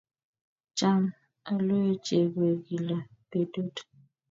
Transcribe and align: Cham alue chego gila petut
Cham 0.77 1.01
alue 1.49 1.91
chego 2.05 2.45
gila 2.65 2.97
petut 3.29 3.75